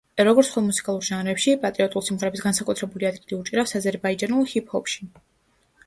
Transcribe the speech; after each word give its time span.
როგორც 0.27 0.47
სხვა 0.51 0.61
მუსიკალურ 0.69 1.05
ჟანრებში, 1.09 1.53
პატრიოტულ 1.67 2.05
სიმღერებს 2.09 2.43
განსაკუთრებული 2.47 3.11
ადგილი 3.13 3.39
უჭირავს 3.43 3.79
აზერბაიჯანულ 3.85 4.53
ჰიპ-ჰოპში. 4.57 5.11